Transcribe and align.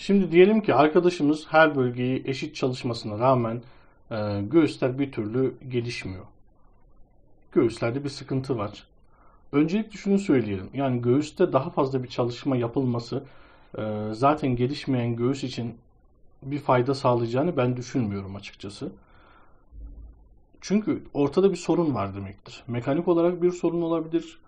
Şimdi 0.00 0.32
diyelim 0.32 0.60
ki 0.60 0.74
arkadaşımız 0.74 1.46
her 1.48 1.76
bölgeyi 1.76 2.22
eşit 2.26 2.56
çalışmasına 2.56 3.18
rağmen 3.18 3.62
e, 4.10 4.40
göğüsler 4.42 4.98
bir 4.98 5.12
türlü 5.12 5.54
gelişmiyor. 5.68 6.24
Göğüslerde 7.52 8.04
bir 8.04 8.08
sıkıntı 8.08 8.58
var. 8.58 8.86
Öncelikle 9.52 9.98
şunu 9.98 10.18
söyleyelim. 10.18 10.70
Yani 10.74 11.02
göğüste 11.02 11.52
daha 11.52 11.70
fazla 11.70 12.02
bir 12.02 12.08
çalışma 12.08 12.56
yapılması 12.56 13.24
e, 13.78 13.82
zaten 14.12 14.56
gelişmeyen 14.56 15.16
göğüs 15.16 15.44
için 15.44 15.76
bir 16.42 16.58
fayda 16.58 16.94
sağlayacağını 16.94 17.56
ben 17.56 17.76
düşünmüyorum 17.76 18.36
açıkçası. 18.36 18.92
Çünkü 20.60 21.02
ortada 21.14 21.50
bir 21.50 21.56
sorun 21.56 21.94
var 21.94 22.14
demektir. 22.14 22.62
Mekanik 22.66 23.08
olarak 23.08 23.42
bir 23.42 23.50
sorun 23.50 23.82
olabilir. 23.82 24.38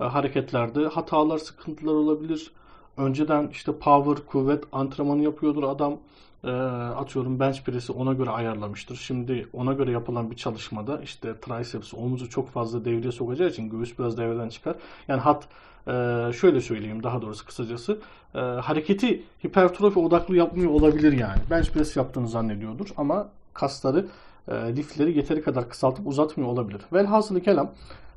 E, 0.00 0.04
hareketlerde 0.04 0.86
hatalar, 0.86 1.38
sıkıntılar 1.38 1.94
olabilir. 1.94 2.52
Önceden 2.98 3.48
işte 3.52 3.72
power, 3.72 4.26
kuvvet 4.26 4.64
antrenmanı 4.72 5.22
yapıyordur 5.22 5.62
adam. 5.62 5.96
E, 6.44 6.50
atıyorum 6.50 7.40
bench 7.40 7.62
press'i 7.62 7.92
ona 7.92 8.12
göre 8.12 8.30
ayarlamıştır. 8.30 8.96
Şimdi 8.96 9.48
ona 9.52 9.72
göre 9.72 9.90
yapılan 9.90 10.30
bir 10.30 10.36
çalışmada 10.36 11.00
işte 11.00 11.40
triceps 11.40 11.94
omuzu 11.94 12.30
çok 12.30 12.50
fazla 12.50 12.84
devreye 12.84 13.12
sokacağı 13.12 13.48
için 13.48 13.70
göğüs 13.70 13.98
biraz 13.98 14.18
devreden 14.18 14.48
çıkar. 14.48 14.76
Yani 15.08 15.20
hat 15.20 15.48
e, 15.86 15.92
şöyle 16.40 16.60
söyleyeyim 16.60 17.02
daha 17.02 17.22
doğrusu 17.22 17.46
kısacası 17.46 17.98
e, 18.34 18.38
hareketi 18.38 19.22
hipertrofi 19.46 19.98
odaklı 19.98 20.36
yapmıyor 20.36 20.70
olabilir 20.70 21.12
yani. 21.12 21.40
Bench 21.50 21.70
press 21.70 21.96
yaptığını 21.96 22.28
zannediyordur 22.28 22.88
ama 22.96 23.28
kasları 23.54 24.06
e, 24.48 24.76
lifleri 24.76 25.16
yeteri 25.16 25.42
kadar 25.42 25.68
kısaltıp 25.68 26.06
uzatmıyor 26.06 26.50
olabilir. 26.50 26.80
Velhasılı 26.92 27.40
kelam 27.40 27.70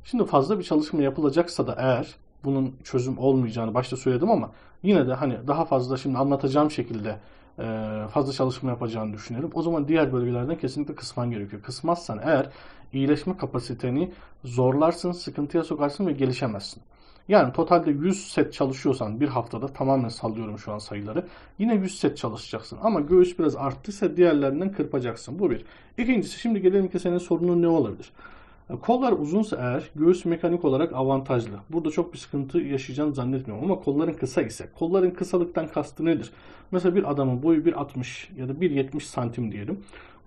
şimdi 0.04 0.24
fazla 0.24 0.58
bir 0.58 0.64
çalışma 0.64 1.02
yapılacaksa 1.02 1.66
da 1.66 1.74
eğer 1.78 2.14
bunun 2.44 2.74
çözüm 2.84 3.18
olmayacağını 3.18 3.74
başta 3.74 3.96
söyledim 3.96 4.30
ama 4.30 4.50
yine 4.82 5.08
de 5.08 5.14
hani 5.14 5.38
daha 5.46 5.64
fazla 5.64 5.96
şimdi 5.96 6.18
anlatacağım 6.18 6.70
şekilde 6.70 7.18
e, 7.58 7.64
fazla 8.10 8.32
çalışma 8.32 8.70
yapacağını 8.70 9.12
düşünelim. 9.12 9.50
O 9.54 9.62
zaman 9.62 9.88
diğer 9.88 10.12
bölgelerden 10.12 10.58
kesinlikle 10.58 10.94
kısman 10.94 11.30
gerekiyor. 11.30 11.62
Kısmazsan 11.62 12.20
eğer 12.24 12.50
iyileşme 12.92 13.36
kapasiteni 13.36 14.12
zorlarsın, 14.44 15.12
sıkıntıya 15.12 15.64
sokarsın 15.64 16.06
ve 16.06 16.12
gelişemezsin. 16.12 16.82
Yani 17.28 17.52
totalde 17.52 17.90
100 17.90 18.32
set 18.32 18.52
çalışıyorsan 18.52 19.20
bir 19.20 19.28
haftada 19.28 19.66
tamamen 19.66 20.08
sallıyorum 20.08 20.58
şu 20.58 20.72
an 20.72 20.78
sayıları. 20.78 21.26
Yine 21.58 21.74
100 21.74 21.98
set 21.98 22.18
çalışacaksın. 22.18 22.78
Ama 22.82 23.00
göğüs 23.00 23.38
biraz 23.38 23.56
arttıysa 23.56 24.16
diğerlerinden 24.16 24.72
kırpacaksın. 24.72 25.38
Bu 25.38 25.50
bir. 25.50 25.64
İkincisi 25.98 26.40
şimdi 26.40 26.62
gelelim 26.62 26.88
ki 26.88 26.98
senin 26.98 27.18
sorunun 27.18 27.62
ne 27.62 27.68
olabilir? 27.68 28.12
Kollar 28.80 29.12
uzunsa 29.12 29.56
eğer 29.56 29.90
göğüs 29.94 30.24
mekanik 30.24 30.64
olarak 30.64 30.92
avantajlı. 30.92 31.60
Burada 31.70 31.90
çok 31.90 32.12
bir 32.12 32.18
sıkıntı 32.18 32.58
yaşayacağını 32.58 33.14
zannetmiyorum 33.14 33.64
ama 33.64 33.80
kolların 33.80 34.12
kısa 34.12 34.42
ise 34.42 34.68
kolların 34.78 35.10
kısalıktan 35.10 35.68
kastı 35.68 36.04
nedir? 36.04 36.30
Mesela 36.70 36.94
bir 36.94 37.10
adamın 37.10 37.42
boyu 37.42 37.60
1.60 37.60 38.40
ya 38.40 38.48
da 38.48 38.52
1.70 38.52 39.00
santim 39.00 39.52
diyelim. 39.52 39.80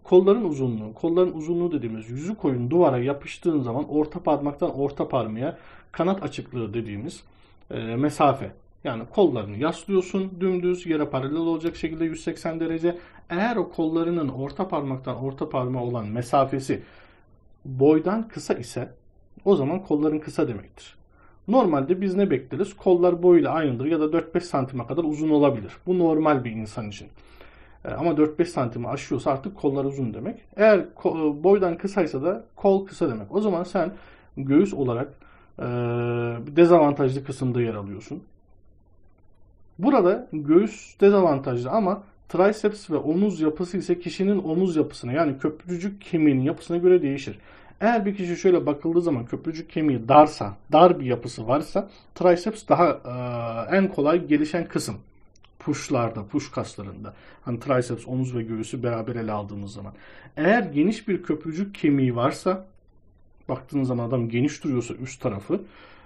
Kolların 0.04 0.44
uzunluğu, 0.44 0.94
kolların 0.94 1.34
uzunluğu 1.34 1.72
dediğimiz 1.72 2.10
yüzü 2.10 2.36
koyun 2.36 2.70
duvara 2.70 2.98
yapıştığın 2.98 3.62
zaman 3.62 3.90
orta 3.90 4.20
parmaktan 4.20 4.80
orta 4.80 5.08
parmağa 5.08 5.58
kanat 5.92 6.24
açıklığı 6.24 6.74
dediğimiz 6.74 7.24
e, 7.72 7.96
mesafe. 7.96 8.52
Yani 8.84 9.04
kollarını 9.16 9.58
yaslıyorsun 9.58 10.32
dümdüz 10.40 10.86
yere 10.86 11.06
paralel 11.06 11.38
olacak 11.38 11.76
şekilde 11.76 12.06
180 12.06 12.60
derece. 12.60 12.98
Eğer 13.30 13.56
o 13.56 13.70
kollarının 13.70 14.30
orta 14.30 14.68
parmaktan 14.68 15.24
orta 15.24 15.50
parmağa 15.50 15.84
olan 15.84 16.08
mesafesi 16.08 16.82
boydan 17.66 18.28
kısa 18.28 18.54
ise 18.54 18.90
o 19.46 19.56
zaman 19.56 19.84
kolların 19.84 20.20
kısa 20.20 20.48
demektir. 20.48 20.96
Normalde 21.48 22.02
biz 22.02 22.16
ne 22.16 22.32
bekleriz? 22.32 22.74
Kollar 22.74 23.24
boyuyla 23.24 23.52
aynıdır 23.52 23.86
ya 23.86 24.00
da 24.00 24.06
4-5 24.06 24.40
santime 24.40 24.88
kadar 24.88 25.04
uzun 25.04 25.30
olabilir. 25.30 25.72
Bu 25.86 26.00
normal 26.00 26.44
bir 26.44 26.52
insan 26.52 26.90
için. 26.90 27.08
E, 27.86 27.90
ama 27.90 28.12
4-5 28.12 28.46
santimi 28.46 28.88
aşıyorsa 28.88 29.32
artık 29.32 29.58
kollar 29.58 29.86
uzun 29.86 30.14
demek. 30.14 30.42
Eğer 30.56 30.80
e, 30.80 30.84
boydan 31.44 31.78
kısaysa 31.78 32.24
da 32.24 32.46
kol 32.56 32.86
kısa 32.86 33.10
demek. 33.10 33.36
O 33.36 33.42
zaman 33.42 33.64
sen 33.64 33.92
göğüs 34.38 34.74
olarak 34.74 35.14
e, 35.60 35.64
dezavantajlı 36.56 37.24
kısımda 37.24 37.62
yer 37.62 37.76
alıyorsun. 37.76 38.24
Burada 39.80 40.28
göğüs 40.34 41.00
dezavantajlı 41.02 41.70
ama 41.70 42.04
triceps 42.30 42.90
ve 42.92 42.98
omuz 42.98 43.42
yapısı 43.42 43.78
ise 43.78 44.00
kişinin 44.00 44.44
omuz 44.44 44.76
yapısına 44.76 45.12
yani 45.12 45.38
köprücük 45.40 46.02
kemiğinin 46.02 46.44
yapısına 46.44 46.78
göre 46.78 47.02
değişir. 47.02 47.40
Eğer 47.82 48.06
bir 48.06 48.16
kişi 48.16 48.38
şöyle 48.38 48.66
bakıldığı 48.66 49.02
zaman 49.02 49.26
köprücük 49.26 49.70
kemiği 49.70 50.08
darsa, 50.08 50.58
dar 50.72 51.00
bir 51.00 51.06
yapısı 51.06 51.48
varsa 51.48 51.90
triceps 52.16 52.68
daha 52.68 52.88
e, 52.90 53.76
en 53.78 53.88
kolay 53.88 54.28
gelişen 54.28 54.68
kısım. 54.68 54.96
Push'larda, 55.60 56.28
push 56.28 56.52
kaslarında. 56.52 57.14
Hani 57.42 57.60
triceps, 57.60 58.08
omuz 58.08 58.36
ve 58.36 58.44
göğüsü 58.44 58.84
beraber 58.84 59.16
ele 59.16 59.32
aldığımız 59.32 59.74
zaman. 59.74 59.94
Eğer 60.38 60.64
geniş 60.64 61.08
bir 61.08 61.24
köprücük 61.24 61.76
kemiği 61.76 62.16
varsa 62.16 62.66
baktığınız 63.50 63.88
zaman 63.88 64.08
adam 64.08 64.30
geniş 64.30 64.64
duruyorsa 64.64 64.94
üst 64.94 65.22
tarafı 65.22 65.62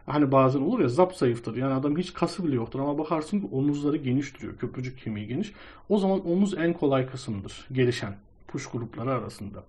hani 0.09 0.31
bazen 0.31 0.61
olur 0.61 0.79
ya 0.79 0.89
zap 0.89 1.15
zayıftır. 1.15 1.55
Yani 1.55 1.73
adam 1.73 1.97
hiç 1.97 2.13
kası 2.13 2.47
bile 2.47 2.55
yoktur 2.55 2.79
ama 2.79 2.97
bakarsın 2.97 3.39
ki 3.39 3.47
omuzları 3.51 3.97
geniş 3.97 4.37
duruyor. 4.37 4.57
Köprücük 4.57 4.97
kemiği 4.97 5.27
geniş. 5.27 5.53
O 5.89 5.97
zaman 5.97 6.27
omuz 6.29 6.53
en 6.57 6.73
kolay 6.73 7.07
kısımdır 7.07 7.67
gelişen 7.71 8.15
push 8.47 8.67
grupları 8.67 9.11
arasında. 9.11 9.63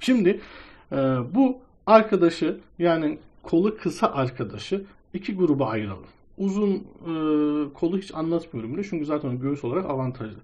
Şimdi 0.00 0.40
e, 0.92 0.96
bu 1.34 1.58
arkadaşı 1.86 2.60
yani 2.78 3.18
kolu 3.42 3.76
kısa 3.76 4.06
arkadaşı 4.06 4.84
iki 5.14 5.36
gruba 5.36 5.66
ayıralım. 5.66 6.06
Uzun 6.38 6.70
e, 6.72 7.12
kolu 7.74 7.98
hiç 7.98 8.14
anlatmıyorum 8.14 8.74
bile 8.74 8.84
çünkü 8.84 9.06
zaten 9.06 9.40
göğüs 9.40 9.64
olarak 9.64 9.84
avantajlı. 9.84 10.38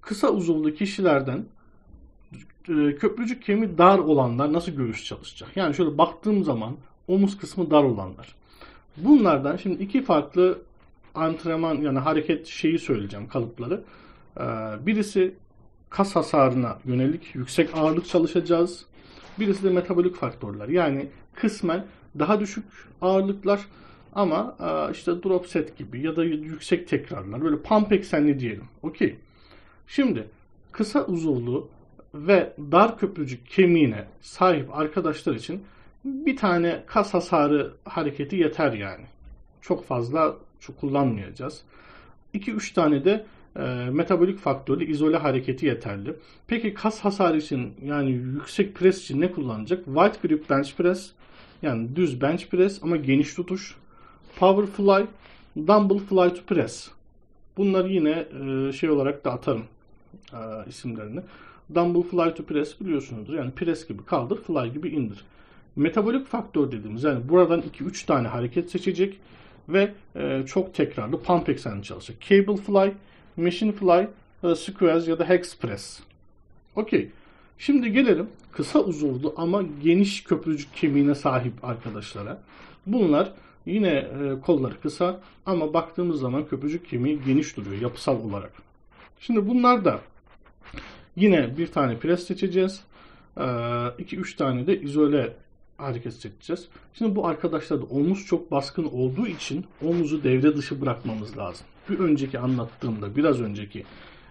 Kısa 0.00 0.28
uzuvlu 0.28 0.74
kişilerden 0.74 1.44
e, 2.68 2.96
köprücük 2.96 3.42
kemiği 3.42 3.78
dar 3.78 3.98
olanlar 3.98 4.52
nasıl 4.52 4.72
göğüs 4.72 5.04
çalışacak? 5.04 5.56
Yani 5.56 5.74
şöyle 5.74 5.98
baktığım 5.98 6.44
zaman 6.44 6.76
omuz 7.08 7.38
kısmı 7.38 7.70
dar 7.70 7.82
olanlar. 7.82 8.34
Bunlardan 8.96 9.56
şimdi 9.56 9.82
iki 9.82 10.02
farklı 10.02 10.58
antrenman 11.14 11.74
yani 11.74 11.98
hareket 11.98 12.46
şeyi 12.46 12.78
söyleyeceğim 12.78 13.28
kalıpları. 13.28 13.82
Ee, 14.36 14.42
birisi 14.86 15.34
kas 15.90 16.16
hasarına 16.16 16.78
yönelik 16.84 17.34
yüksek 17.34 17.70
ağırlık 17.74 18.06
çalışacağız. 18.06 18.86
Birisi 19.38 19.64
de 19.64 19.70
metabolik 19.70 20.16
faktörler. 20.16 20.68
Yani 20.68 21.08
kısmen 21.34 21.86
daha 22.18 22.40
düşük 22.40 22.64
ağırlıklar 23.00 23.60
ama 24.14 24.56
e, 24.60 24.92
işte 24.92 25.22
drop 25.22 25.46
set 25.46 25.78
gibi 25.78 26.00
ya 26.00 26.16
da 26.16 26.24
yüksek 26.24 26.88
tekrarlar. 26.88 27.44
Böyle 27.44 27.56
pump 27.56 27.92
eksenli 27.92 28.40
diyelim. 28.40 28.64
Okey. 28.82 29.16
Şimdi 29.86 30.26
kısa 30.72 31.06
uzuvlu 31.06 31.68
ve 32.14 32.52
dar 32.58 32.98
köprücük 32.98 33.50
kemiğine 33.50 34.04
sahip 34.20 34.76
arkadaşlar 34.76 35.34
için 35.34 35.62
bir 36.04 36.36
tane 36.36 36.82
kas 36.86 37.14
hasarı 37.14 37.74
hareketi 37.84 38.36
yeter 38.36 38.72
yani. 38.72 39.04
Çok 39.60 39.84
fazla 39.84 40.36
çok 40.60 40.80
kullanmayacağız. 40.80 41.62
2-3 42.34 42.74
tane 42.74 43.04
de 43.04 43.26
e, 43.56 43.62
metabolik 43.90 44.38
faktörlü 44.38 44.84
izole 44.84 45.16
hareketi 45.16 45.66
yeterli. 45.66 46.16
Peki 46.46 46.74
kas 46.74 47.00
hasarı 47.00 47.38
için 47.38 47.74
yani 47.84 48.10
yüksek 48.10 48.74
pres 48.74 49.02
için 49.02 49.20
ne 49.20 49.32
kullanacak? 49.32 49.84
Wide 49.84 50.28
grip 50.28 50.50
bench 50.50 50.74
press 50.76 51.10
yani 51.62 51.96
düz 51.96 52.20
bench 52.20 52.46
press 52.46 52.82
ama 52.82 52.96
geniş 52.96 53.34
tutuş. 53.34 53.76
Power 54.36 54.66
fly, 54.66 55.06
dumbbell 55.56 55.98
fly 55.98 56.34
to 56.34 56.42
press. 56.46 56.90
Bunları 57.56 57.88
yine 57.88 58.26
e, 58.68 58.72
şey 58.72 58.90
olarak 58.90 59.24
da 59.24 59.32
atarım 59.32 59.64
e, 60.32 60.68
isimlerini. 60.68 61.20
Dumbbell 61.74 62.02
fly 62.02 62.34
to 62.34 62.44
press 62.44 62.80
biliyorsunuzdur. 62.80 63.34
Yani 63.34 63.50
press 63.50 63.88
gibi 63.88 64.04
kaldır, 64.04 64.42
fly 64.42 64.72
gibi 64.72 64.88
indir. 64.88 65.24
Metabolik 65.76 66.26
faktör 66.26 66.72
dediğimiz 66.72 67.04
yani 67.04 67.28
buradan 67.28 67.62
2-3 67.62 68.06
tane 68.06 68.28
hareket 68.28 68.70
seçecek 68.70 69.20
ve 69.68 69.92
e, 70.16 70.42
çok 70.46 70.74
tekrarlı 70.74 71.22
pump 71.22 71.48
eksenli 71.48 71.82
çalışacak. 71.82 72.22
Cable 72.22 72.56
fly, 72.56 72.92
machine 73.36 73.72
fly, 73.72 74.08
e, 74.42 74.54
squares 74.54 75.08
ya 75.08 75.18
da 75.18 75.28
hex 75.28 75.58
press. 75.58 76.00
Okey. 76.76 77.10
Şimdi 77.58 77.92
gelelim 77.92 78.28
kısa 78.52 78.78
uzuvlu 78.78 79.34
ama 79.36 79.62
geniş 79.82 80.24
köprücük 80.24 80.74
kemiğine 80.74 81.14
sahip 81.14 81.64
arkadaşlara. 81.64 82.40
Bunlar 82.86 83.32
yine 83.66 83.88
e, 83.88 84.40
kolları 84.40 84.80
kısa 84.80 85.20
ama 85.46 85.74
baktığımız 85.74 86.20
zaman 86.20 86.46
köprücük 86.46 86.88
kemiği 86.88 87.20
geniş 87.26 87.56
duruyor 87.56 87.82
yapısal 87.82 88.24
olarak. 88.24 88.52
Şimdi 89.20 89.48
bunlar 89.48 89.84
da 89.84 90.00
yine 91.16 91.56
bir 91.58 91.66
tane 91.66 91.98
pres 91.98 92.26
seçeceğiz. 92.26 92.84
2-3 93.36 94.36
tane 94.36 94.66
de 94.66 94.80
izole 94.80 95.32
hareket 95.76 96.20
çekeceğiz. 96.20 96.68
Şimdi 96.94 97.16
bu 97.16 97.26
arkadaşlarda 97.26 97.84
omuz 97.84 98.26
çok 98.26 98.50
baskın 98.50 98.84
olduğu 98.84 99.26
için 99.26 99.64
omuzu 99.82 100.24
devre 100.24 100.56
dışı 100.56 100.80
bırakmamız 100.80 101.38
lazım. 101.38 101.66
Bir 101.90 101.98
önceki 101.98 102.38
anlattığımda 102.38 103.16
biraz 103.16 103.40
önceki 103.40 103.84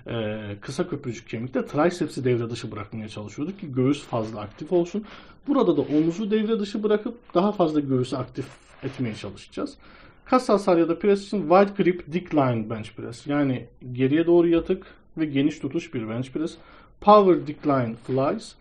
e, 0.07 0.39
kısa 0.61 0.87
köprücük 0.87 1.29
kemikte 1.29 1.65
triceps'i 1.65 2.23
devre 2.23 2.49
dışı 2.49 2.71
bırakmaya 2.71 3.09
çalışıyorduk 3.09 3.59
ki 3.59 3.71
göğüs 3.71 4.03
fazla 4.03 4.41
aktif 4.41 4.71
olsun. 4.71 5.05
Burada 5.47 5.77
da 5.77 5.81
omuzu 5.81 6.31
devre 6.31 6.59
dışı 6.59 6.83
bırakıp 6.83 7.33
daha 7.33 7.51
fazla 7.51 7.79
göğüsü 7.79 8.15
aktif 8.15 8.45
etmeye 8.83 9.15
çalışacağız. 9.15 9.77
Kas 10.25 10.49
hasar 10.49 10.77
ya 10.77 10.89
da 10.89 10.99
pres 10.99 11.25
için 11.25 11.41
wide 11.41 11.83
grip 11.83 12.13
decline 12.13 12.69
bench 12.69 12.91
press. 12.91 13.27
Yani 13.27 13.67
geriye 13.91 14.25
doğru 14.25 14.47
yatık 14.47 14.85
ve 15.17 15.25
geniş 15.25 15.59
tutuş 15.59 15.93
bir 15.93 16.09
bench 16.09 16.29
press. 16.29 16.57
Power 17.01 17.47
decline 17.47 17.95
flies. 17.95 18.55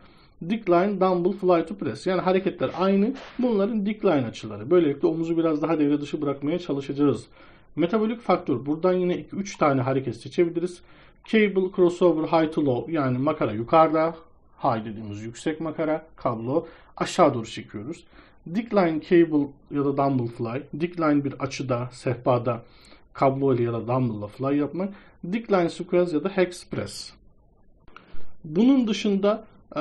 Decline 0.50 1.00
dumbbell 1.00 1.32
fly 1.32 1.66
to 1.66 1.74
press. 1.74 2.06
Yani 2.06 2.20
hareketler 2.20 2.70
aynı. 2.78 3.14
Bunların 3.38 3.86
decline 3.86 4.26
açıları. 4.26 4.70
Böylelikle 4.70 5.08
omuzu 5.08 5.36
biraz 5.36 5.62
daha 5.62 5.78
devre 5.78 6.00
dışı 6.00 6.22
bırakmaya 6.22 6.58
çalışacağız. 6.58 7.26
Metabolik 7.76 8.20
faktör. 8.20 8.66
Buradan 8.66 8.92
yine 8.92 9.14
2-3 9.14 9.58
tane 9.58 9.82
hareket 9.82 10.16
seçebiliriz. 10.16 10.80
Cable 11.24 11.76
crossover 11.76 12.28
high 12.28 12.52
to 12.52 12.66
low. 12.66 12.92
Yani 12.92 13.18
makara 13.18 13.52
yukarıda. 13.52 14.14
High 14.62 14.84
dediğimiz 14.84 15.22
yüksek 15.22 15.60
makara. 15.60 16.06
Kablo. 16.16 16.66
Aşağı 16.96 17.34
doğru 17.34 17.46
çekiyoruz. 17.46 18.04
Decline 18.46 19.00
cable 19.00 19.46
ya 19.70 19.84
da 19.84 19.96
dumbbell 19.96 20.26
fly. 20.26 20.62
Decline 20.74 21.24
bir 21.24 21.32
açıda, 21.32 21.88
sehpada 21.92 22.62
kablo 23.12 23.54
ile 23.54 23.62
ya 23.62 23.72
da 23.72 23.88
dumbbell 23.88 24.28
fly 24.28 24.58
yapmak. 24.58 24.94
Decline 25.24 25.68
squats 25.68 26.12
ya 26.12 26.24
da 26.24 26.28
hex 26.28 26.68
press. 26.68 27.12
Bunun 28.44 28.88
dışında 28.88 29.44
e, 29.76 29.80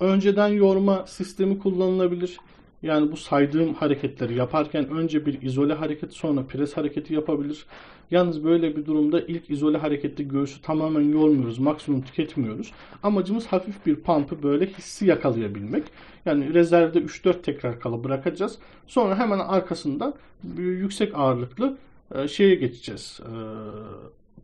önceden 0.00 0.48
yorma 0.48 1.06
sistemi 1.06 1.58
kullanılabilir. 1.58 2.38
Yani 2.82 3.12
bu 3.12 3.16
saydığım 3.16 3.74
hareketleri 3.74 4.34
yaparken 4.34 4.90
önce 4.90 5.26
bir 5.26 5.42
izole 5.42 5.74
hareket 5.74 6.12
sonra 6.12 6.46
pres 6.46 6.76
hareketi 6.76 7.14
yapabilir. 7.14 7.66
Yalnız 8.10 8.44
böyle 8.44 8.76
bir 8.76 8.86
durumda 8.86 9.20
ilk 9.20 9.50
izole 9.50 9.78
harekette 9.78 10.22
göğsü 10.22 10.62
tamamen 10.62 11.00
yormuyoruz, 11.00 11.58
maksimum 11.58 12.02
tüketmiyoruz. 12.02 12.72
Amacımız 13.02 13.46
hafif 13.46 13.86
bir 13.86 13.96
pump'ı 13.96 14.42
böyle 14.42 14.66
hissi 14.66 15.06
yakalayabilmek. 15.06 15.84
Yani 16.26 16.54
rezervde 16.54 16.98
3-4 16.98 17.42
tekrar 17.42 17.80
kala 17.80 18.04
bırakacağız. 18.04 18.58
Sonra 18.86 19.18
hemen 19.18 19.38
arkasından 19.38 20.14
yüksek 20.56 21.14
ağırlıklı 21.14 21.76
e, 22.14 22.28
şeye 22.28 22.54
geçeceğiz. 22.54 23.20
E, 23.20 23.32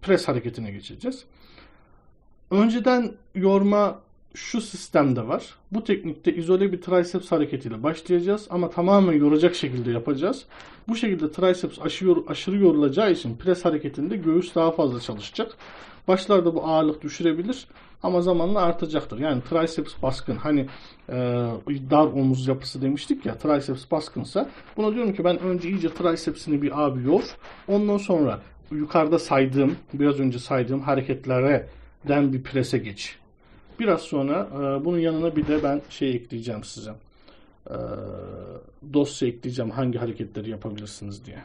pres 0.02 0.28
hareketine 0.28 0.70
geçeceğiz. 0.70 1.25
Önceden 2.50 3.12
yorma 3.34 4.00
şu 4.38 4.61
sistemde 4.61 5.29
var. 5.29 5.44
Bu 5.73 5.85
teknikte 5.85 6.35
izole 6.35 6.73
bir 6.73 6.81
triceps 6.81 7.32
hareketiyle 7.32 7.82
başlayacağız 7.82 8.46
ama 8.50 8.70
tamamen 8.70 9.12
yoracak 9.12 9.55
şekilde 9.55 9.90
yapacağız. 9.90 10.44
Bu 10.88 10.96
şekilde 10.96 11.32
triceps 11.32 11.79
aşırı, 11.79 12.23
aşırı 12.29 12.56
yorulacağı 12.56 13.12
için 13.12 13.37
pres 13.37 13.64
hareketinde 13.64 14.17
göğüs 14.17 14.55
daha 14.55 14.70
fazla 14.70 15.00
çalışacak. 15.00 15.56
Başlarda 16.08 16.55
bu 16.55 16.67
ağırlık 16.67 17.02
düşürebilir 17.02 17.67
ama 18.02 18.20
zamanla 18.20 18.61
artacaktır. 18.61 19.19
Yani 19.19 19.43
triceps 19.50 19.93
baskın 20.02 20.37
hani 20.37 20.67
e, 21.08 21.14
dar 21.91 22.06
omuz 22.06 22.49
yapısı 22.49 22.82
demiştik 22.82 23.26
ya 23.26 23.38
triceps 23.38 23.91
baskınsa 23.91 24.50
buna 24.76 24.94
diyorum 24.94 25.12
ki 25.12 25.25
ben 25.25 25.38
önce 25.38 25.69
iyice 25.69 25.94
tricepsini 25.94 26.62
bir 26.62 26.87
abi 26.87 27.02
yor. 27.02 27.37
Ondan 27.69 27.96
sonra 27.96 28.41
yukarıda 28.70 29.19
saydığım 29.19 29.76
biraz 29.93 30.20
önce 30.20 30.38
saydığım 30.38 30.81
hareketlerden 30.81 32.32
bir 32.32 32.43
prese 32.43 32.79
geç. 32.79 33.19
Biraz 33.78 34.00
sonra 34.00 34.48
e, 34.52 34.84
bunun 34.84 34.98
yanına 34.98 35.36
bir 35.36 35.46
de 35.46 35.62
ben 35.62 35.80
şey 35.90 36.10
ekleyeceğim 36.10 36.64
size. 36.64 36.90
E, 37.70 37.76
dosya 38.92 39.28
ekleyeceğim 39.28 39.70
hangi 39.70 39.98
hareketleri 39.98 40.50
yapabilirsiniz 40.50 41.26
diye. 41.26 41.38